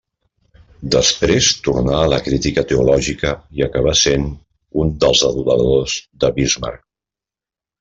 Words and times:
Després 0.93 1.49
tornà 1.67 1.99
a 2.05 2.07
la 2.13 2.19
crítica 2.27 2.63
teològica 2.71 3.35
i 3.61 3.65
acabà 3.67 3.95
sent 4.05 4.27
un 4.85 4.97
dels 5.05 5.25
aduladors 5.31 6.01
de 6.25 6.35
Bismarck. 6.41 6.85